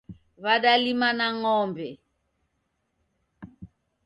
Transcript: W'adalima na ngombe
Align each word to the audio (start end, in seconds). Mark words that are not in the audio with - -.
W'adalima 0.43 1.09
na 1.19 1.27
ngombe 1.37 1.87